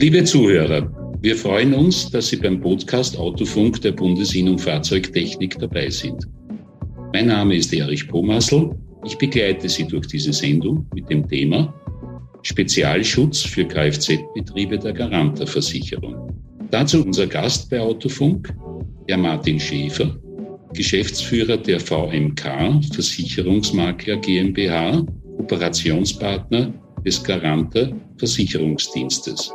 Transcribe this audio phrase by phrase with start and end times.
[0.00, 0.88] Liebe Zuhörer,
[1.22, 6.24] wir freuen uns, dass Sie beim Podcast Autofunk der Bundesinnung Fahrzeugtechnik dabei sind.
[7.12, 8.70] Mein Name ist Erich Pomassel.
[9.04, 11.74] Ich begleite Sie durch diese Sendung mit dem Thema
[12.42, 16.32] Spezialschutz für Kfz-Betriebe der Garanta-Versicherung.
[16.70, 18.54] Dazu unser Gast bei Autofunk,
[19.08, 20.16] Herr Martin Schäfer,
[20.74, 25.04] Geschäftsführer der VMK Versicherungsmakler GmbH,
[25.38, 26.72] Operationspartner
[27.04, 29.52] des Garanta Versicherungsdienstes.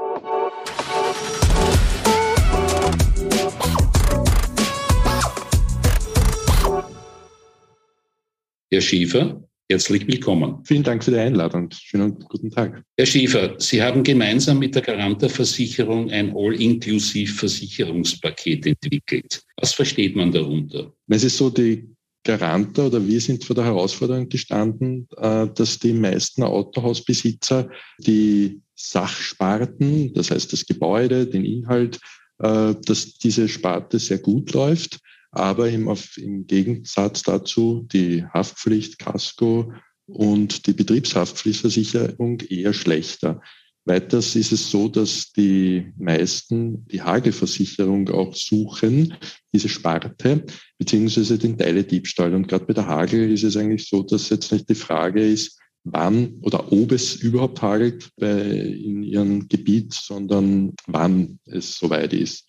[8.74, 10.66] Herr Schiefer, herzlich willkommen.
[10.66, 11.70] Vielen Dank für die Einladung.
[11.72, 12.84] Schönen guten Tag.
[12.98, 19.44] Herr Schiefer, Sie haben gemeinsam mit der Garanta Versicherung ein All-Inclusive-Versicherungspaket entwickelt.
[19.58, 20.92] Was versteht man darunter?
[21.08, 21.88] Es ist so, die
[22.24, 30.16] Garanta oder wir sind vor der Herausforderung gestanden, äh, dass die meisten Autohausbesitzer die Sachsparten,
[30.16, 32.00] das heißt das Gebäude, den Inhalt,
[32.40, 34.98] äh, dass diese Sparte sehr gut läuft
[35.34, 39.74] aber im, im Gegensatz dazu die Haftpflicht, Casco
[40.06, 43.42] und die Betriebshaftpflichtversicherung eher schlechter.
[43.86, 49.16] Weiters ist es so, dass die meisten die Hagelversicherung auch suchen,
[49.52, 50.46] diese Sparte,
[50.78, 52.34] beziehungsweise den Teilediebstahl.
[52.34, 55.60] Und gerade bei der Hagel ist es eigentlich so, dass jetzt nicht die Frage ist,
[55.84, 62.48] wann oder ob es überhaupt hagelt bei, in ihrem Gebiet, sondern wann es soweit ist.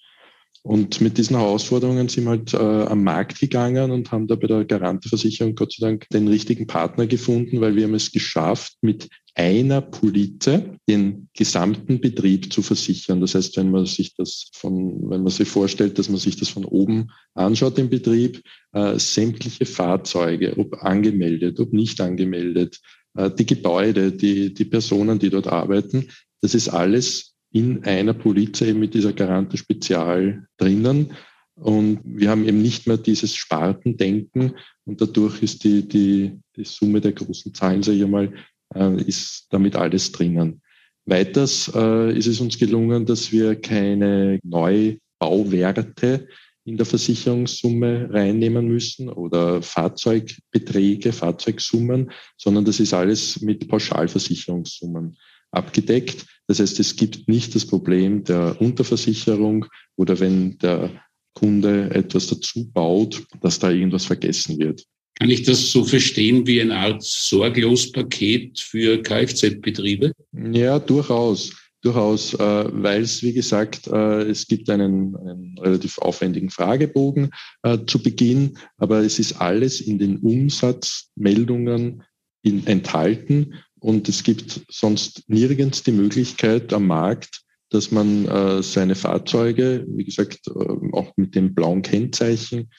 [0.66, 4.46] Und mit diesen Herausforderungen sind wir halt äh, am Markt gegangen und haben da bei
[4.46, 9.10] der Garanteversicherung Gott sei Dank den richtigen Partner gefunden, weil wir haben es geschafft, mit
[9.34, 13.20] einer Polize den gesamten Betrieb zu versichern.
[13.20, 16.48] Das heißt, wenn man sich das von, wenn man sich vorstellt, dass man sich das
[16.48, 18.40] von oben anschaut, den Betrieb,
[18.72, 22.80] äh, sämtliche Fahrzeuge, ob angemeldet, ob nicht angemeldet,
[23.18, 26.08] äh, die Gebäude, die, die Personen, die dort arbeiten,
[26.40, 31.12] das ist alles in einer Police eben mit dieser Garante Spezial drinnen.
[31.54, 37.00] Und wir haben eben nicht mehr dieses Spartendenken und dadurch ist die, die, die Summe
[37.00, 38.34] der großen Zahlen, sage ich mal,
[38.74, 40.62] äh, ist damit alles drinnen.
[41.06, 46.26] Weiters äh, ist es uns gelungen, dass wir keine Neubauwerte
[46.64, 55.16] in der Versicherungssumme reinnehmen müssen oder Fahrzeugbeträge, Fahrzeugsummen, sondern das ist alles mit Pauschalversicherungssummen
[55.52, 56.26] abgedeckt.
[56.46, 59.66] Das heißt, es gibt nicht das Problem der Unterversicherung
[59.96, 60.90] oder wenn der
[61.34, 64.84] Kunde etwas dazu baut, dass da irgendwas vergessen wird.
[65.18, 70.12] Kann ich das so verstehen wie eine Art Sorglospaket für Kfz-Betriebe?
[70.52, 71.52] Ja, durchaus.
[71.82, 77.30] Durchaus, äh, weil es, wie gesagt, äh, es gibt einen, einen relativ aufwendigen Fragebogen
[77.62, 82.02] äh, zu Beginn, aber es ist alles in den Umsatzmeldungen
[82.42, 88.94] in, enthalten und es gibt sonst nirgends die Möglichkeit am Markt, dass man äh, seine
[88.94, 90.50] Fahrzeuge, wie gesagt, äh,
[90.92, 92.70] auch mit dem blauen Kennzeichen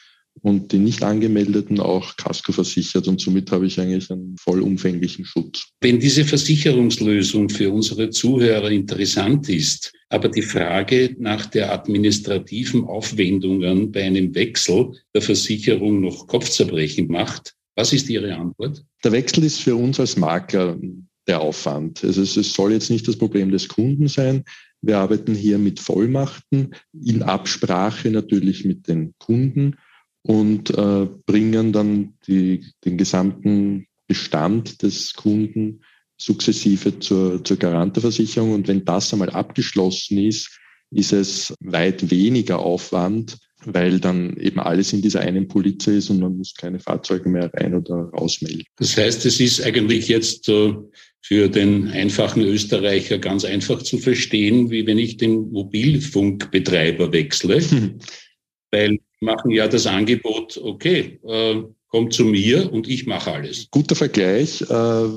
[0.41, 3.07] und den nicht angemeldeten auch Casco versichert.
[3.07, 5.67] Und somit habe ich eigentlich einen vollumfänglichen Schutz.
[5.79, 13.91] Wenn diese Versicherungslösung für unsere Zuhörer interessant ist, aber die Frage nach der administrativen Aufwendungen
[13.91, 18.83] bei einem Wechsel der Versicherung noch Kopfzerbrechen macht, was ist Ihre Antwort?
[19.03, 20.77] Der Wechsel ist für uns als Makler
[21.27, 22.03] der Aufwand.
[22.03, 24.43] Also es soll jetzt nicht das Problem des Kunden sein.
[24.81, 29.77] Wir arbeiten hier mit Vollmachten in Absprache natürlich mit den Kunden
[30.21, 35.81] und äh, bringen dann die, den gesamten Bestand des Kunden
[36.17, 38.53] sukzessive zur, zur Garanteversicherung.
[38.53, 40.59] Und wenn das einmal abgeschlossen ist,
[40.91, 46.19] ist es weit weniger Aufwand, weil dann eben alles in dieser einen Polize ist und
[46.19, 48.65] man muss keine Fahrzeuge mehr rein oder rausmelden.
[48.77, 54.85] Das heißt, es ist eigentlich jetzt für den einfachen Österreicher ganz einfach zu verstehen, wie
[54.85, 57.61] wenn ich den Mobilfunkbetreiber wechsle,
[58.71, 63.67] weil wir machen ja das Angebot, okay, äh, kommt zu mir und ich mache alles.
[63.71, 65.07] Guter Vergleich, äh,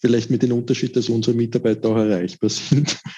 [0.00, 2.98] vielleicht mit dem Unterschied, dass unsere Mitarbeiter auch erreichbar sind.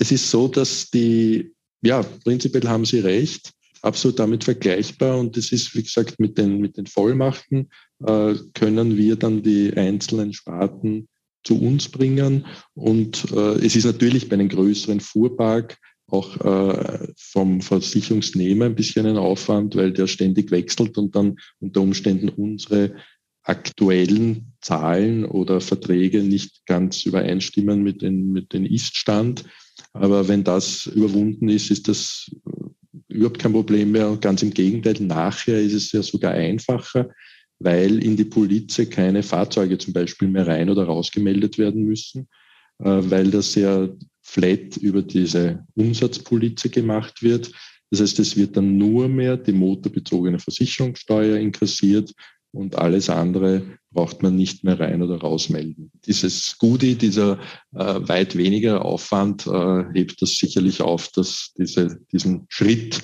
[0.00, 1.50] Es ist so, dass die,
[1.82, 3.50] ja, prinzipiell haben Sie recht,
[3.82, 5.18] absolut damit vergleichbar.
[5.18, 7.70] Und das ist, wie gesagt, mit den, mit den Vollmachten
[8.06, 11.08] äh, können wir dann die einzelnen Sparten
[11.44, 12.46] zu uns bringen.
[12.74, 19.06] Und äh, es ist natürlich bei einem größeren Fuhrpark auch äh, vom Versicherungsnehmer ein bisschen
[19.06, 22.94] ein Aufwand, weil der ständig wechselt und dann unter Umständen unsere
[23.42, 29.44] aktuellen Zahlen oder Verträge nicht ganz übereinstimmen mit den, mit den Ist-Stand.
[29.92, 32.30] Aber wenn das überwunden ist, ist das
[33.08, 34.16] überhaupt kein Problem mehr.
[34.20, 37.10] Ganz im Gegenteil, nachher ist es ja sogar einfacher,
[37.58, 42.28] weil in die Polize keine Fahrzeuge zum Beispiel mehr rein oder rausgemeldet werden müssen,
[42.78, 43.88] äh, weil das ja
[44.22, 47.50] flat über diese Umsatzpolize gemacht wird.
[47.90, 52.12] Das heißt, es wird dann nur mehr die motorbezogene Versicherungssteuer inkassiert
[52.52, 55.90] und alles andere braucht man nicht mehr rein oder rausmelden.
[56.06, 57.38] Dieses Goodie, dieser
[57.74, 63.02] äh, weit weniger Aufwand äh, hebt das sicherlich auf, dass diese, diesen Schritt,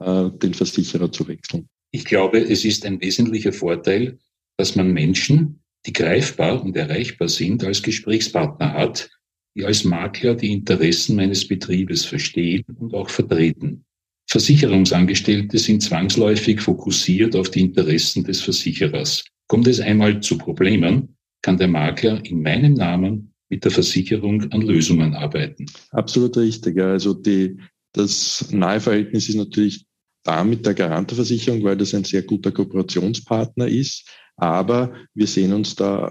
[0.00, 1.68] äh, den Versicherer zu wechseln.
[1.92, 4.18] Ich glaube, es ist ein wesentlicher Vorteil,
[4.56, 9.10] dass man Menschen, die greifbar und erreichbar sind, als Gesprächspartner hat,
[9.54, 13.84] die als Makler die Interessen meines Betriebes verstehen und auch vertreten.
[14.26, 19.24] Versicherungsangestellte sind zwangsläufig fokussiert auf die Interessen des Versicherers.
[19.46, 24.62] Kommt es einmal zu Problemen, kann der Makler in meinem Namen mit der Versicherung an
[24.62, 25.66] Lösungen arbeiten.
[25.90, 26.80] Absolut richtig.
[26.80, 27.58] Also die,
[27.92, 29.86] das nahe Verhältnis ist natürlich
[30.24, 34.08] da mit der Garanterversicherung, weil das ein sehr guter Kooperationspartner ist.
[34.36, 36.10] Aber wir sehen uns da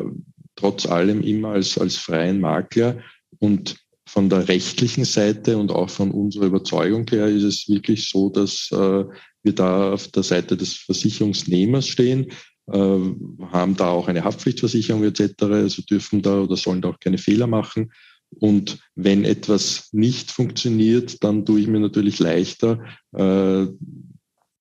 [0.56, 3.00] trotz allem immer als, als freien Makler
[3.40, 3.76] und
[4.08, 8.70] von der rechtlichen Seite und auch von unserer Überzeugung her ist es wirklich so, dass
[8.72, 9.06] äh,
[9.42, 12.28] wir da auf der Seite des Versicherungsnehmers stehen,
[12.72, 17.48] haben da auch eine Haftpflichtversicherung etc., also dürfen da oder sollen da auch keine Fehler
[17.48, 17.92] machen.
[18.40, 22.84] Und wenn etwas nicht funktioniert, dann tue ich mir natürlich leichter,
[23.16, 23.68] äh,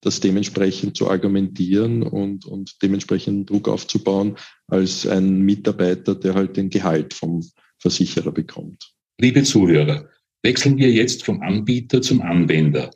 [0.02, 6.70] das dementsprechend zu argumentieren und, und dementsprechend Druck aufzubauen, als ein Mitarbeiter, der halt den
[6.70, 8.92] Gehalt vom Versicherer bekommt.
[9.20, 10.08] Liebe Zuhörer,
[10.42, 12.90] wechseln wir jetzt vom Anbieter zum Anwender.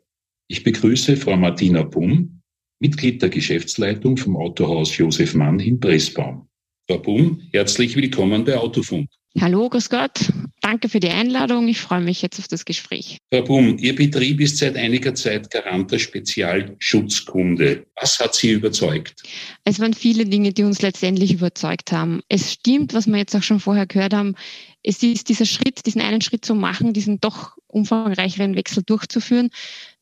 [0.48, 2.35] Ich begrüße Frau Martina Bum,
[2.78, 6.46] Mitglied der Geschäftsleitung vom Autohaus Josef Mann in Pressbaum.
[6.88, 9.08] Frau Bum, herzlich willkommen bei Autofunk.
[9.40, 10.32] Hallo, grüß Gott.
[10.61, 11.69] Danke für die Einladung.
[11.69, 13.19] Ich freue mich jetzt auf das Gespräch.
[13.32, 17.87] Frau Bum, Ihr Betrieb ist seit einiger Zeit Garanter Spezialschutzkunde.
[18.00, 19.23] Was hat Sie überzeugt?
[19.64, 22.20] Es waren viele Dinge, die uns letztendlich überzeugt haben.
[22.28, 24.34] Es stimmt, was wir jetzt auch schon vorher gehört haben.
[24.82, 29.50] Es ist dieser Schritt, diesen einen Schritt zu machen, diesen doch umfangreicheren Wechsel durchzuführen,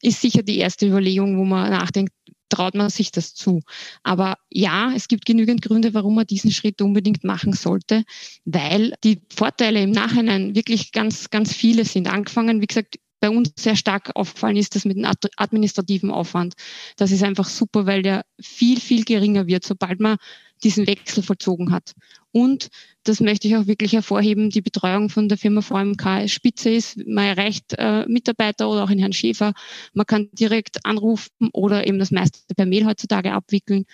[0.03, 2.13] ist sicher die erste Überlegung, wo man nachdenkt,
[2.55, 3.63] traut man sich das zu.
[4.03, 8.05] Aber ja, es gibt genügend Gründe, warum man diesen Schritt unbedingt machen sollte,
[8.45, 12.07] weil die Vorteile im Nachhinein wirklich ganz, ganz viele sind.
[12.07, 16.55] Angefangen, wie gesagt, bei uns sehr stark aufgefallen ist, das mit dem administrativen Aufwand.
[16.97, 20.19] Das ist einfach super, weil der viel, viel geringer wird, sobald man
[20.63, 21.95] diesen Wechsel vollzogen hat.
[22.35, 22.69] Und
[23.05, 26.99] das möchte ich auch wirklich hervorheben, die Betreuung von der Firma VMK spitze ist.
[27.07, 29.53] Man erreicht äh, Mitarbeiter oder auch in Herrn Schäfer.
[29.93, 33.85] Man kann direkt anrufen oder eben das meiste per Mail heutzutage abwickeln.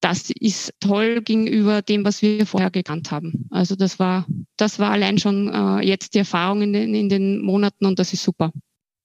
[0.00, 3.46] Das ist toll gegenüber dem, was wir vorher gekannt haben.
[3.50, 4.26] Also das war,
[4.56, 8.14] das war allein schon äh, jetzt die Erfahrung in den, in den Monaten und das
[8.14, 8.50] ist super.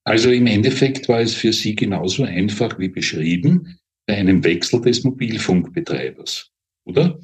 [0.05, 5.03] Also im Endeffekt war es für Sie genauso einfach wie beschrieben bei einem Wechsel des
[5.03, 6.49] Mobilfunkbetreibers,
[6.85, 7.19] oder?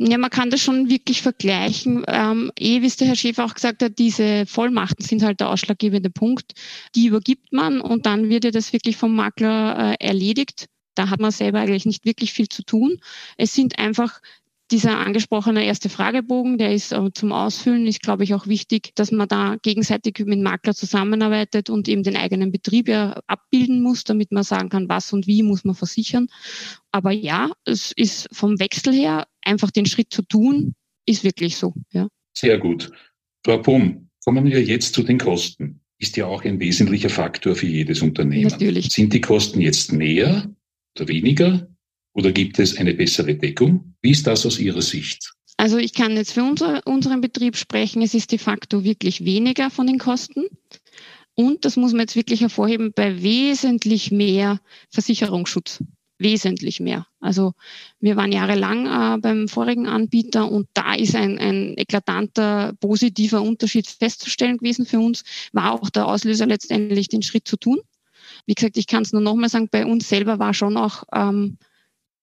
[0.00, 2.04] Ja, man kann das schon wirklich vergleichen.
[2.06, 5.50] Ähm, eh, wie es der Herr Schäfer auch gesagt hat, diese Vollmachten sind halt der
[5.50, 6.52] ausschlaggebende Punkt.
[6.94, 10.66] Die übergibt man und dann wird ja das wirklich vom Makler äh, erledigt.
[10.94, 13.00] Da hat man selber eigentlich nicht wirklich viel zu tun.
[13.36, 14.20] Es sind einfach
[14.70, 19.10] dieser angesprochene erste Fragebogen, der ist äh, zum Ausfüllen, ist, glaube ich, auch wichtig, dass
[19.10, 24.30] man da gegenseitig mit Makler zusammenarbeitet und eben den eigenen Betrieb ja abbilden muss, damit
[24.30, 26.28] man sagen kann, was und wie muss man versichern.
[26.92, 30.74] Aber ja, es ist vom Wechsel her einfach den Schritt zu tun,
[31.06, 31.74] ist wirklich so.
[31.92, 32.08] Ja.
[32.36, 32.90] Sehr gut.
[33.44, 35.80] Frau Pum, kommen wir jetzt zu den Kosten.
[35.98, 38.50] Ist ja auch ein wesentlicher Faktor für jedes Unternehmen.
[38.50, 38.90] Natürlich.
[38.90, 40.48] Sind die Kosten jetzt mehr
[40.96, 41.68] oder weniger?
[42.12, 43.94] Oder gibt es eine bessere Deckung?
[44.02, 45.32] Wie ist das aus Ihrer Sicht?
[45.56, 48.02] Also ich kann jetzt für unser, unseren Betrieb sprechen.
[48.02, 50.44] Es ist de facto wirklich weniger von den Kosten.
[51.34, 55.82] Und das muss man jetzt wirklich hervorheben, bei wesentlich mehr Versicherungsschutz.
[56.18, 57.06] Wesentlich mehr.
[57.20, 57.54] Also
[58.00, 63.86] wir waren jahrelang äh, beim vorigen Anbieter und da ist ein, ein eklatanter positiver Unterschied
[63.86, 65.22] festzustellen gewesen für uns.
[65.52, 67.78] War auch der Auslöser letztendlich, den Schritt zu tun.
[68.46, 71.56] Wie gesagt, ich kann es nur nochmal sagen, bei uns selber war schon auch ähm,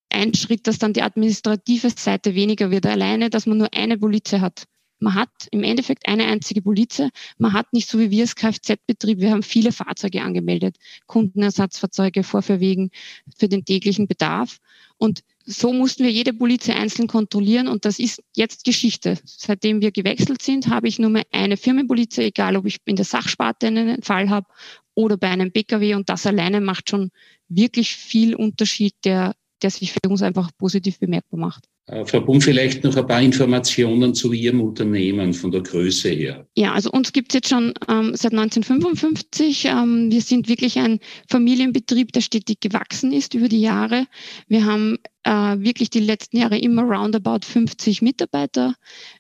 [0.10, 2.86] ein Schritt, dass dann die administrative Seite weniger wird.
[2.86, 4.66] Alleine, dass man nur eine Polize hat.
[5.00, 7.10] Man hat im Endeffekt eine einzige Polize.
[7.38, 12.92] Man hat nicht so wie wir als Kfz-Betrieb, wir haben viele Fahrzeuge angemeldet, Kundenersatzfahrzeuge, Vorführwegen
[13.38, 14.60] für den täglichen Bedarf.
[14.98, 19.20] Und so mussten wir jede Polize einzeln kontrollieren und das ist jetzt Geschichte.
[19.26, 23.06] Seitdem wir gewechselt sind, habe ich nur mehr eine Firmenpolize, egal ob ich in der
[23.06, 24.48] Sachsparte einen Fall habe
[24.96, 27.12] oder bei einem Pkw und das alleine macht schon
[27.48, 31.64] wirklich viel Unterschied, der der sich für uns einfach positiv bemerkbar macht.
[31.88, 36.48] Äh, Frau Bum, vielleicht noch ein paar Informationen zu Ihrem Unternehmen von der Größe her.
[36.56, 39.66] Ja, also uns gibt es jetzt schon ähm, seit 1955.
[39.66, 44.06] Ähm, wir sind wirklich ein Familienbetrieb, der stetig gewachsen ist über die Jahre.
[44.48, 48.76] Wir haben äh, wirklich die letzten Jahre immer roundabout 50 Mitarbeiter.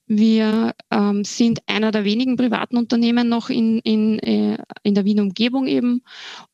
[0.07, 5.23] Wir ähm, sind einer der wenigen privaten Unternehmen noch in, in, äh, in der Wiener
[5.23, 6.03] Umgebung eben.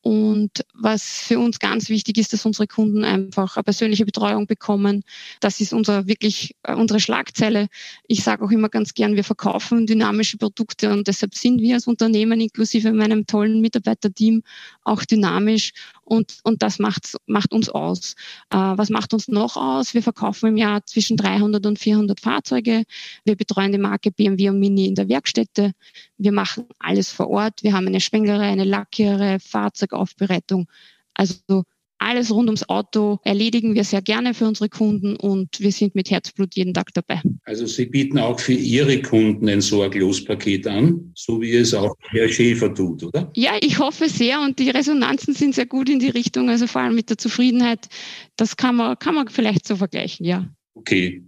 [0.00, 5.04] Und was für uns ganz wichtig ist, dass unsere Kunden einfach eine persönliche Betreuung bekommen.
[5.40, 7.68] Das ist unser wirklich äh, unsere Schlagzeile.
[8.06, 11.86] Ich sage auch immer ganz gern, wir verkaufen dynamische Produkte und deshalb sind wir als
[11.86, 14.42] Unternehmen inklusive meinem tollen Mitarbeiterteam
[14.82, 15.72] auch dynamisch
[16.04, 18.14] und, und das macht, macht uns aus.
[18.50, 19.94] Äh, was macht uns noch aus?
[19.94, 22.84] Wir verkaufen im Jahr zwischen 300 und 400 Fahrzeuge.
[23.24, 25.72] Wir betreuen die Marke BMW und Mini in der Werkstätte.
[26.16, 27.62] Wir machen alles vor Ort.
[27.62, 30.68] Wir haben eine Schwenglerei, eine Lackiererei, Fahrzeugaufbereitung.
[31.14, 31.64] Also
[31.98, 36.10] alles rund ums Auto erledigen wir sehr gerne für unsere Kunden und wir sind mit
[36.10, 37.20] Herzblut jeden Tag dabei.
[37.44, 42.28] Also Sie bieten auch für Ihre Kunden ein Sorglospaket an, so wie es auch Herr
[42.28, 43.30] Schäfer tut, oder?
[43.36, 46.82] Ja, ich hoffe sehr und die Resonanzen sind sehr gut in die Richtung, also vor
[46.82, 47.88] allem mit der Zufriedenheit.
[48.36, 50.48] Das kann man, kann man vielleicht so vergleichen, ja.
[50.74, 51.22] Okay.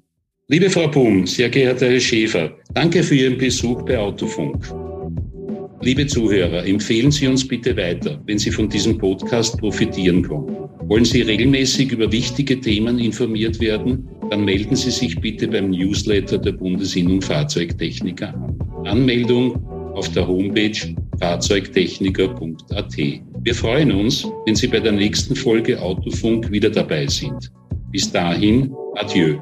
[0.48, 4.62] Liebe Frau Bum, sehr geehrter Herr Schäfer, danke für Ihren Besuch bei Autofunk.
[5.80, 10.54] Liebe Zuhörer, empfehlen Sie uns bitte weiter, wenn Sie von diesem Podcast profitieren konnten.
[10.86, 14.06] Wollen Sie regelmäßig über wichtige Themen informiert werden?
[14.28, 18.86] Dann melden Sie sich bitte beim Newsletter der Bundesinnung Fahrzeugtechniker an.
[18.86, 22.96] Anmeldung auf der Homepage fahrzeugtechniker.at.
[22.96, 27.50] Wir freuen uns, wenn Sie bei der nächsten Folge Autofunk wieder dabei sind.
[27.90, 29.38] Bis dahin, adieu.